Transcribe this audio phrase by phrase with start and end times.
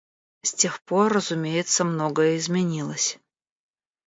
[0.41, 3.19] С тех пор, разумеется, многое изменилось.